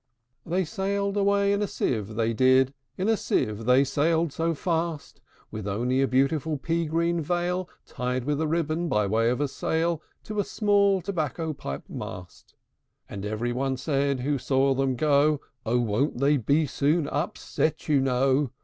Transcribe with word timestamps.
II. 0.47 0.51
They 0.51 0.65
sailed 0.65 1.15
away 1.15 1.53
in 1.53 1.61
a 1.61 1.67
sieve, 1.67 2.15
they 2.15 2.33
did, 2.33 2.73
In 2.97 3.07
a 3.07 3.15
sieve 3.15 3.65
they 3.65 3.83
sailed 3.83 4.33
so 4.33 4.55
fast, 4.55 5.21
With 5.51 5.67
only 5.67 6.01
a 6.01 6.07
beautiful 6.07 6.57
pea 6.57 6.87
green 6.87 7.21
veil 7.21 7.69
Tied 7.85 8.23
with 8.23 8.41
a 8.41 8.47
ribbon, 8.47 8.89
by 8.89 9.05
way 9.05 9.29
of 9.29 9.39
a 9.39 9.47
sail, 9.47 10.01
To 10.23 10.39
a 10.39 10.43
small 10.43 11.03
tobacco 11.03 11.53
pipe 11.53 11.83
mast. 11.87 12.55
And 13.07 13.27
every 13.27 13.53
one 13.53 13.77
said 13.77 14.21
who 14.21 14.39
saw 14.39 14.73
them 14.73 14.95
go, 14.95 15.39
"Oh! 15.67 15.79
won't 15.79 16.17
they 16.17 16.37
be 16.37 16.65
soon 16.65 17.07
upset, 17.07 17.87
you 17.87 17.99
know? 18.01 18.49